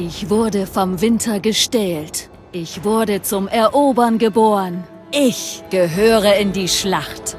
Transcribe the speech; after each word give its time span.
Ich 0.00 0.30
wurde 0.30 0.68
vom 0.68 1.00
Winter 1.00 1.40
gestählt. 1.40 2.30
Ich 2.52 2.84
wurde 2.84 3.20
zum 3.22 3.48
Erobern 3.48 4.18
geboren. 4.18 4.84
Ich 5.10 5.64
gehöre 5.70 6.36
in 6.36 6.52
die 6.52 6.68
Schlacht. 6.68 7.36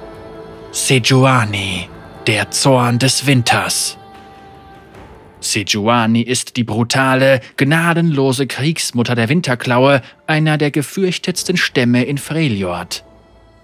Sejuani, 0.74 1.88
der 2.28 2.52
Zorn 2.52 3.00
des 3.00 3.26
Winters. 3.26 3.98
Sejuani 5.40 6.22
ist 6.22 6.58
die 6.58 6.66
brutale, 6.66 7.40
gnadenlose 7.56 8.46
Kriegsmutter 8.46 9.16
der 9.16 9.30
Winterklaue, 9.30 10.02
einer 10.28 10.58
der 10.58 10.72
gefürchtetsten 10.72 11.56
Stämme 11.56 12.04
in 12.04 12.18
Freljord. 12.18 13.06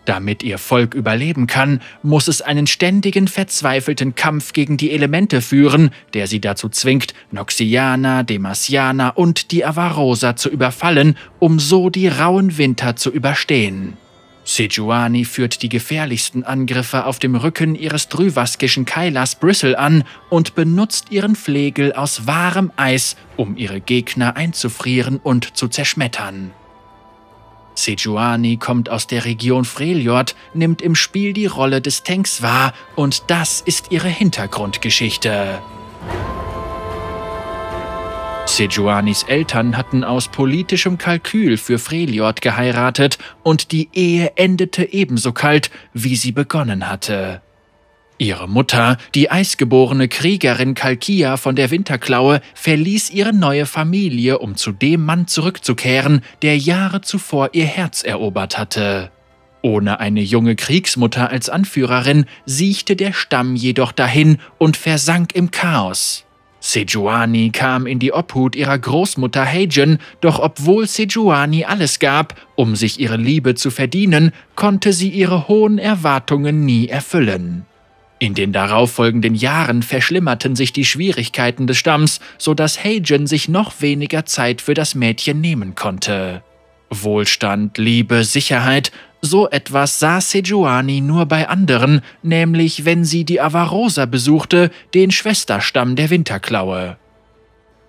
Damit 0.06 0.44
ihr 0.44 0.60
Volk 0.60 0.94
überleben 0.94 1.48
kann, 1.48 1.82
muss 2.04 2.28
es 2.28 2.42
einen 2.42 2.68
ständigen, 2.68 3.28
verzweifelten 3.28 4.14
Kampf 4.14 4.54
gegen 4.54 4.78
die 4.78 4.92
Elemente 4.92 5.42
führen, 5.42 5.90
der 6.14 6.28
sie 6.28 6.40
dazu 6.40 6.70
zwingt, 6.70 7.14
Noxiana, 7.32 8.22
Demasiana 8.22 9.10
und 9.10 9.52
die 9.52 9.66
Avarosa 9.66 10.36
zu 10.36 10.50
überfallen, 10.50 11.18
um 11.40 11.60
so 11.60 11.90
die 11.90 12.08
rauen 12.08 12.58
Winter 12.58 12.96
zu 12.96 13.10
überstehen. 13.10 13.98
Sejuani 14.46 15.26
führt 15.26 15.64
die 15.64 15.70
gefährlichsten 15.70 16.44
Angriffe 16.44 17.08
auf 17.08 17.18
dem 17.18 17.34
Rücken 17.34 17.74
ihres 17.74 18.10
drüvaskischen 18.10 18.86
Keilers 18.86 19.34
Bristle 19.36 19.78
an 19.78 20.04
und 20.30 20.54
benutzt 20.54 21.12
ihren 21.12 21.36
Flegel 21.36 21.94
aus 21.94 22.28
wahrem 22.28 22.72
Eis, 22.76 23.18
um 23.38 23.58
ihre 23.58 23.82
Gegner 23.82 24.36
einzufrieren 24.38 25.18
und 25.18 25.58
zu 25.58 25.68
zerschmettern. 25.68 26.52
Sejuani 27.76 28.58
kommt 28.58 28.90
aus 28.90 29.08
der 29.08 29.26
Region 29.26 29.66
Freljord, 29.66 30.36
nimmt 30.54 30.82
im 30.82 30.96
Spiel 30.96 31.34
die 31.34 31.46
Rolle 31.46 31.82
des 31.82 32.04
Tanks 32.04 32.42
wahr 32.42 32.74
und 32.96 33.24
das 33.28 33.62
ist 33.62 33.92
ihre 33.92 34.08
Hintergrundgeschichte. 34.08 35.60
Sejuanis 38.46 39.24
Eltern 39.24 39.76
hatten 39.76 40.04
aus 40.04 40.28
politischem 40.28 40.98
Kalkül 40.98 41.58
für 41.58 41.80
Freljord 41.80 42.42
geheiratet 42.42 43.18
und 43.44 43.72
die 43.72 43.90
Ehe 43.92 44.38
endete 44.38 44.94
ebenso 44.94 45.34
kalt, 45.34 45.72
wie 45.94 46.16
sie 46.16 46.32
begonnen 46.32 46.90
hatte. 46.90 47.42
Ihre 48.18 48.48
Mutter, 48.48 48.98
die 49.14 49.30
eisgeborene 49.30 50.08
Kriegerin 50.08 50.74
Kalkia 50.74 51.36
von 51.36 51.56
der 51.56 51.70
Winterklaue, 51.70 52.40
verließ 52.54 53.10
ihre 53.10 53.34
neue 53.34 53.66
Familie, 53.66 54.40
um 54.40 54.56
zu 54.56 54.72
dem 54.72 55.04
Mann 55.04 55.28
zurückzukehren, 55.28 56.22
der 56.42 56.58
Jahre 56.58 57.02
zuvor 57.02 57.50
ihr 57.52 57.66
Herz 57.66 58.04
erobert 58.04 58.58
hatte. 58.58 59.12
Ohne 59.62 60.00
eine 60.00 60.22
junge 60.22 60.56
Kriegsmutter 60.56 61.30
als 61.30 61.50
Anführerin 61.50 62.26
siechte 62.46 62.96
der 62.96 63.12
Stamm 63.12 63.56
jedoch 63.56 63.92
dahin 63.92 64.38
und 64.60 64.78
versank 64.78 65.36
im 65.36 65.52
Chaos. 65.52 66.24
Sejuani 66.62 67.50
kam 67.50 67.86
in 67.86 68.00
die 68.00 68.14
Obhut 68.14 68.56
ihrer 68.56 68.80
Großmutter 68.80 69.46
Heijen, 69.46 70.00
doch 70.22 70.40
obwohl 70.40 70.88
Sejuani 70.88 71.66
alles 71.66 72.00
gab, 72.00 72.36
um 72.56 72.76
sich 72.76 73.00
ihre 73.00 73.18
Liebe 73.18 73.56
zu 73.56 73.72
verdienen, 73.72 74.32
konnte 74.56 74.94
sie 74.94 75.10
ihre 75.10 75.48
hohen 75.48 75.80
Erwartungen 75.80 76.64
nie 76.64 76.88
erfüllen. 76.88 77.66
In 78.18 78.34
den 78.34 78.54
darauffolgenden 78.54 79.36
Jahren 79.36 79.84
verschlimmerten 79.84 80.56
sich 80.56 80.72
die 80.72 80.86
Schwierigkeiten 80.86 81.68
des 81.68 81.78
Stamms, 81.78 82.22
so 82.38 82.54
dass 82.54 82.82
Heijen 82.82 83.28
sich 83.28 83.50
noch 83.50 83.82
weniger 83.82 84.26
Zeit 84.26 84.62
für 84.62 84.74
das 84.74 84.96
Mädchen 84.96 85.42
nehmen 85.42 85.76
konnte. 85.76 86.42
Wohlstand, 86.90 87.78
Liebe, 87.78 88.24
Sicherheit, 88.24 88.92
so 89.22 89.50
etwas 89.50 90.00
sah 90.00 90.22
Sejuani 90.22 91.02
nur 91.02 91.26
bei 91.26 91.50
anderen, 91.50 92.02
nämlich 92.22 92.86
wenn 92.86 93.04
sie 93.04 93.26
die 93.26 93.42
Avarosa 93.42 94.06
besuchte, 94.06 94.72
den 94.94 95.12
Schwesterstamm 95.12 95.96
der 95.96 96.10
Winterklaue. 96.10 96.98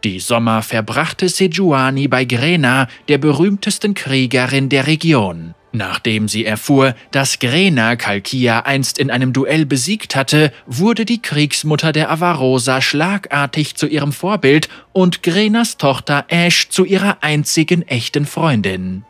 Die 0.03 0.19
Sommer 0.19 0.63
verbrachte 0.63 1.29
Sejuani 1.29 2.09
bei 2.09 2.25
Grena, 2.25 2.89
der 3.09 3.19
berühmtesten 3.19 3.95
Kriegerin 3.95 4.69
der 4.69 4.87
Region. 4.87 5.46
Nachdem 5.77 6.27
sie 6.27 6.47
erfuhr, 6.47 6.95
dass 7.11 7.39
Grena 7.39 7.97
Kalkia 7.97 8.61
einst 8.61 8.99
in 8.99 9.11
einem 9.11 9.35
Duell 9.35 9.67
besiegt 9.67 10.17
hatte, 10.17 10.51
wurde 10.65 11.05
die 11.05 11.21
Kriegsmutter 11.21 11.93
der 11.93 12.11
Avarosa 12.11 12.81
schlagartig 12.81 13.77
zu 13.77 13.87
ihrem 13.87 14.13
Vorbild 14.13 14.71
und 14.95 15.23
Grenas 15.23 15.77
Tochter 15.77 16.25
Ash 16.29 16.71
zu 16.71 16.87
ihrer 16.87 17.19
einzigen 17.21 17.83
echten 17.83 18.25
Freundin. 18.25 19.05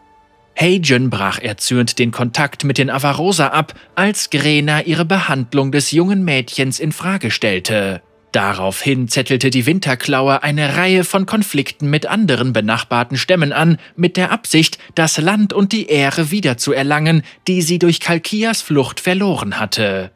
Heijen 0.59 1.09
brach 1.09 1.39
erzürnt 1.39 2.01
den 2.01 2.11
Kontakt 2.11 2.65
mit 2.65 2.79
den 2.79 2.91
Avarosa 2.91 3.49
ab, 3.49 3.75
als 3.95 4.31
Grena 4.31 4.81
ihre 4.81 5.05
Behandlung 5.05 5.71
des 5.71 5.93
jungen 5.93 6.25
Mädchens 6.25 6.81
in 6.81 6.91
Frage 6.91 7.31
stellte. 7.31 8.03
Daraufhin 8.37 9.09
zettelte 9.09 9.49
die 9.49 9.65
Winterklaue 9.65 10.43
eine 10.43 10.77
Reihe 10.77 11.05
von 11.05 11.25
Konflikten 11.25 11.89
mit 11.89 12.05
anderen 12.05 12.53
benachbarten 12.53 13.17
Stämmen 13.17 13.51
an, 13.51 13.79
mit 13.97 14.19
der 14.19 14.31
Absicht, 14.31 14.77
das 14.95 15.17
Land 15.17 15.55
und 15.55 15.73
die 15.73 15.87
Ehre 15.87 16.31
wiederzuerlangen, 16.31 17.23
die 17.49 17.63
sie 17.63 17.79
durch 17.79 17.99
Kalkias 17.99 18.61
Flucht 18.61 19.01
verloren 19.01 19.59
hatte. 19.59 20.11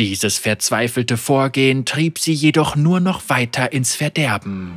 Dieses 0.00 0.36
verzweifelte 0.36 1.16
Vorgehen 1.16 1.84
trieb 1.84 2.18
sie 2.18 2.32
jedoch 2.32 2.74
nur 2.74 2.98
noch 2.98 3.28
weiter 3.28 3.72
ins 3.72 3.94
Verderben. 3.94 4.76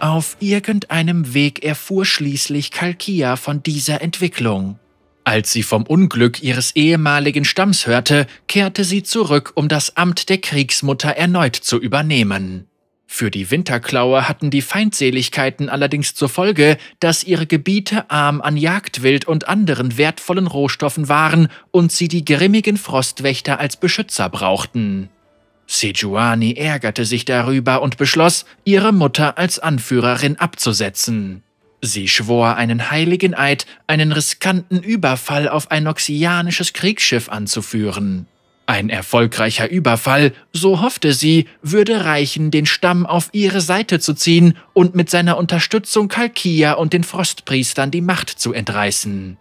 Auf 0.00 0.36
irgendeinem 0.40 1.34
Weg 1.34 1.64
erfuhr 1.64 2.04
schließlich 2.04 2.72
Kalkia 2.72 3.36
von 3.36 3.62
dieser 3.62 4.02
Entwicklung. 4.02 4.80
Als 5.24 5.52
sie 5.52 5.62
vom 5.62 5.84
Unglück 5.84 6.42
ihres 6.42 6.74
ehemaligen 6.74 7.44
Stamms 7.44 7.86
hörte, 7.86 8.26
kehrte 8.48 8.82
sie 8.84 9.02
zurück, 9.02 9.52
um 9.54 9.68
das 9.68 9.96
Amt 9.96 10.28
der 10.28 10.38
Kriegsmutter 10.38 11.10
erneut 11.10 11.54
zu 11.54 11.80
übernehmen. 11.80 12.66
Für 13.06 13.30
die 13.30 13.50
Winterklaue 13.50 14.26
hatten 14.26 14.50
die 14.50 14.62
Feindseligkeiten 14.62 15.68
allerdings 15.68 16.14
zur 16.14 16.30
Folge, 16.30 16.78
dass 16.98 17.24
ihre 17.24 17.46
Gebiete 17.46 18.10
arm 18.10 18.40
an 18.40 18.56
Jagdwild 18.56 19.26
und 19.26 19.48
anderen 19.48 19.98
wertvollen 19.98 20.46
Rohstoffen 20.46 21.10
waren 21.10 21.48
und 21.70 21.92
sie 21.92 22.08
die 22.08 22.24
grimmigen 22.24 22.78
Frostwächter 22.78 23.60
als 23.60 23.76
Beschützer 23.76 24.30
brauchten. 24.30 25.10
Sejuani 25.66 26.54
ärgerte 26.54 27.04
sich 27.04 27.26
darüber 27.26 27.82
und 27.82 27.98
beschloss, 27.98 28.46
ihre 28.64 28.92
Mutter 28.92 29.36
als 29.36 29.58
Anführerin 29.58 30.36
abzusetzen. 30.38 31.42
Sie 31.84 32.06
schwor 32.06 32.54
einen 32.54 32.92
heiligen 32.92 33.34
Eid, 33.34 33.66
einen 33.88 34.12
riskanten 34.12 34.80
Überfall 34.82 35.48
auf 35.48 35.72
ein 35.72 35.82
noxianisches 35.82 36.72
Kriegsschiff 36.72 37.28
anzuführen. 37.28 38.26
Ein 38.66 38.88
erfolgreicher 38.88 39.68
Überfall, 39.68 40.32
so 40.52 40.80
hoffte 40.80 41.12
sie, 41.12 41.48
würde 41.60 42.04
reichen, 42.04 42.52
den 42.52 42.66
Stamm 42.66 43.04
auf 43.04 43.30
ihre 43.32 43.60
Seite 43.60 43.98
zu 43.98 44.14
ziehen 44.14 44.56
und 44.72 44.94
mit 44.94 45.10
seiner 45.10 45.36
Unterstützung 45.36 46.06
Kalkia 46.06 46.74
und 46.74 46.92
den 46.92 47.02
Frostpriestern 47.02 47.90
die 47.90 48.00
Macht 48.00 48.30
zu 48.30 48.52
entreißen. 48.52 49.36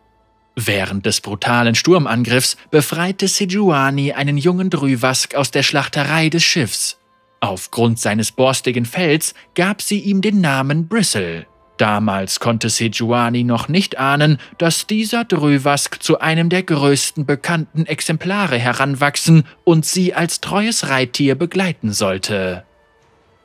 Während 0.55 1.05
des 1.05 1.21
brutalen 1.21 1.75
Sturmangriffs 1.75 2.57
befreite 2.71 3.27
Sejuani 3.27 4.13
einen 4.13 4.37
jungen 4.37 4.71
Drüwask 4.71 5.35
aus 5.35 5.51
der 5.51 5.61
Schlachterei 5.61 6.29
des 6.29 6.43
Schiffs. 6.43 6.97
Aufgrund 7.39 7.99
seines 7.99 8.31
borstigen 8.31 8.85
Fells 8.85 9.35
gab 9.53 9.81
sie 9.83 9.99
ihm 9.99 10.21
den 10.21 10.41
Namen 10.41 10.87
Bristle. 10.87 11.45
Damals 11.81 12.39
konnte 12.39 12.69
Sejuani 12.69 13.43
noch 13.43 13.67
nicht 13.67 13.97
ahnen, 13.97 14.37
dass 14.59 14.85
dieser 14.85 15.25
Drövask 15.25 16.03
zu 16.03 16.19
einem 16.19 16.47
der 16.49 16.61
größten 16.61 17.25
bekannten 17.25 17.87
Exemplare 17.87 18.59
heranwachsen 18.59 19.45
und 19.63 19.83
sie 19.83 20.13
als 20.13 20.41
treues 20.41 20.89
Reittier 20.89 21.33
begleiten 21.33 21.91
sollte. 21.91 22.65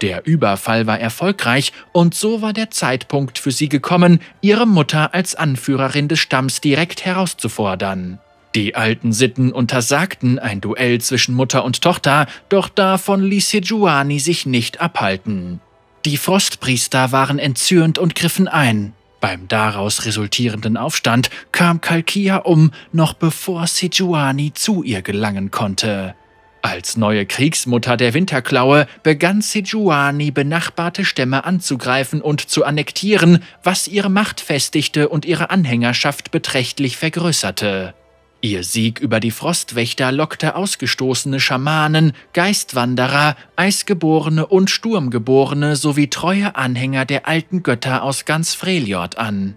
Der 0.02 0.26
Überfall 0.26 0.86
war 0.86 1.00
erfolgreich 1.00 1.72
und 1.92 2.14
so 2.14 2.42
war 2.42 2.52
der 2.52 2.70
Zeitpunkt 2.70 3.38
für 3.38 3.52
sie 3.52 3.70
gekommen, 3.70 4.20
ihre 4.42 4.66
Mutter 4.66 5.14
als 5.14 5.34
Anführerin 5.34 6.08
des 6.08 6.18
Stamms 6.18 6.60
direkt 6.60 7.06
herauszufordern. 7.06 8.18
Die 8.54 8.74
alten 8.74 9.14
Sitten 9.14 9.50
untersagten 9.50 10.38
ein 10.38 10.60
Duell 10.60 11.00
zwischen 11.00 11.34
Mutter 11.34 11.64
und 11.64 11.80
Tochter, 11.80 12.26
doch 12.50 12.68
davon 12.68 13.22
ließ 13.22 13.48
Sejuani 13.48 14.20
sich 14.20 14.44
nicht 14.44 14.82
abhalten. 14.82 15.62
Die 16.06 16.18
Frostpriester 16.18 17.10
waren 17.10 17.40
entzürnt 17.40 17.98
und 17.98 18.14
griffen 18.14 18.46
ein. 18.46 18.92
Beim 19.20 19.48
daraus 19.48 20.04
resultierenden 20.04 20.76
Aufstand 20.76 21.30
kam 21.50 21.80
Kalkia 21.80 22.36
um, 22.36 22.70
noch 22.92 23.12
bevor 23.12 23.66
Sejuani 23.66 24.52
zu 24.54 24.84
ihr 24.84 25.02
gelangen 25.02 25.50
konnte. 25.50 26.14
Als 26.62 26.96
neue 26.96 27.26
Kriegsmutter 27.26 27.96
der 27.96 28.14
Winterklaue 28.14 28.86
begann 29.02 29.42
Sejuani 29.42 30.30
benachbarte 30.30 31.04
Stämme 31.04 31.44
anzugreifen 31.44 32.22
und 32.22 32.40
zu 32.48 32.64
annektieren, 32.64 33.42
was 33.64 33.88
ihre 33.88 34.08
Macht 34.08 34.40
festigte 34.40 35.08
und 35.08 35.24
ihre 35.24 35.50
Anhängerschaft 35.50 36.30
beträchtlich 36.30 36.96
vergrößerte. 36.96 37.94
Ihr 38.42 38.64
Sieg 38.64 39.00
über 39.00 39.18
die 39.18 39.30
Frostwächter 39.30 40.12
lockte 40.12 40.56
ausgestoßene 40.56 41.40
Schamanen, 41.40 42.12
Geistwanderer, 42.32 43.36
Eisgeborene 43.56 44.46
und 44.46 44.70
Sturmgeborene 44.70 45.74
sowie 45.74 46.08
treue 46.08 46.54
Anhänger 46.54 47.06
der 47.06 47.26
alten 47.26 47.62
Götter 47.62 48.02
aus 48.02 48.24
ganz 48.24 48.54
Freljord 48.54 49.18
an. 49.18 49.56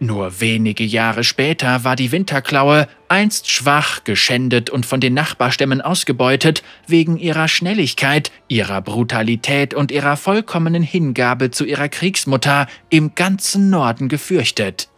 Nur 0.00 0.40
wenige 0.40 0.84
Jahre 0.84 1.24
später 1.24 1.84
war 1.84 1.96
die 1.96 2.12
Winterklaue, 2.12 2.88
einst 3.08 3.48
schwach, 3.50 4.04
geschändet 4.04 4.68
und 4.68 4.86
von 4.86 5.00
den 5.00 5.14
Nachbarstämmen 5.14 5.80
ausgebeutet, 5.80 6.62
wegen 6.86 7.16
ihrer 7.16 7.48
Schnelligkeit, 7.48 8.30
ihrer 8.48 8.82
Brutalität 8.82 9.72
und 9.72 9.90
ihrer 9.90 10.16
vollkommenen 10.16 10.82
Hingabe 10.82 11.50
zu 11.50 11.64
ihrer 11.64 11.88
Kriegsmutter 11.88 12.66
im 12.90 13.14
ganzen 13.14 13.70
Norden 13.70 14.08
gefürchtet. 14.08 14.88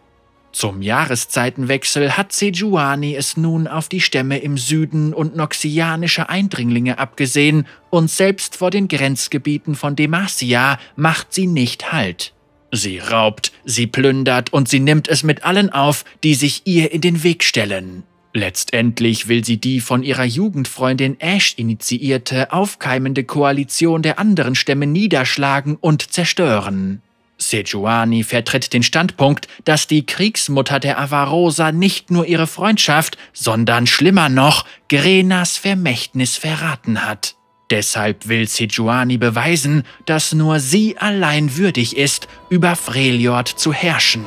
Zum 0.51 0.81
Jahreszeitenwechsel 0.81 2.17
hat 2.17 2.33
Sejuani 2.33 3.15
es 3.15 3.37
nun 3.37 3.67
auf 3.67 3.89
die 3.89 4.01
Stämme 4.01 4.39
im 4.39 4.57
Süden 4.57 5.13
und 5.13 5.35
noxianische 5.35 6.29
Eindringlinge 6.29 6.97
abgesehen, 6.97 7.67
und 7.89 8.09
selbst 8.09 8.57
vor 8.57 8.71
den 8.71 8.87
Grenzgebieten 8.87 9.75
von 9.75 9.95
Demacia 9.95 10.79
macht 10.95 11.33
sie 11.33 11.47
nicht 11.47 11.91
Halt. 11.91 12.33
Sie 12.71 12.99
raubt, 12.99 13.51
sie 13.65 13.87
plündert 13.87 14.51
und 14.51 14.67
sie 14.67 14.79
nimmt 14.79 15.07
es 15.07 15.23
mit 15.23 15.43
allen 15.43 15.69
auf, 15.69 16.03
die 16.23 16.33
sich 16.33 16.63
ihr 16.65 16.91
in 16.91 17.01
den 17.01 17.23
Weg 17.23 17.43
stellen. 17.43 18.03
Letztendlich 18.33 19.29
will 19.29 19.43
sie 19.43 19.57
die 19.57 19.79
von 19.79 20.03
ihrer 20.03 20.25
Jugendfreundin 20.25 21.19
Ash 21.19 21.53
initiierte, 21.57 22.51
aufkeimende 22.51 23.23
Koalition 23.23 24.01
der 24.01 24.19
anderen 24.19 24.53
Stämme 24.53 24.85
niederschlagen 24.85 25.77
und 25.79 26.11
zerstören. 26.11 27.01
Sejuani 27.49 28.23
vertritt 28.23 28.73
den 28.73 28.83
Standpunkt, 28.83 29.47
dass 29.65 29.87
die 29.87 30.05
Kriegsmutter 30.05 30.79
der 30.79 30.99
Avarosa 30.99 31.71
nicht 31.71 32.11
nur 32.11 32.25
ihre 32.25 32.47
Freundschaft, 32.47 33.17
sondern 33.33 33.87
schlimmer 33.87 34.29
noch, 34.29 34.65
Grenas 34.89 35.57
Vermächtnis 35.57 36.37
verraten 36.37 37.05
hat. 37.05 37.35
Deshalb 37.69 38.27
will 38.29 38.47
Sejuani 38.47 39.17
beweisen, 39.17 39.83
dass 40.05 40.33
nur 40.33 40.59
sie 40.59 40.97
allein 40.97 41.57
würdig 41.57 41.97
ist, 41.97 42.27
über 42.49 42.75
Freljord 42.75 43.47
zu 43.47 43.73
herrschen. 43.73 44.25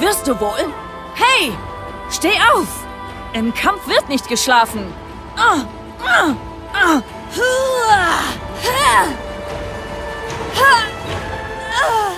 Wirst 0.00 0.26
du 0.26 0.38
wohl? 0.40 0.72
Hey! 1.14 1.52
Steh 2.10 2.36
auf! 2.52 2.68
Im 3.32 3.54
Kampf 3.54 3.86
wird 3.86 4.08
nicht 4.08 4.28
geschlafen! 4.28 4.82
Ah, 5.36 5.64
ah, 6.04 6.34
ah, 6.72 7.02
Ah! 11.86 12.13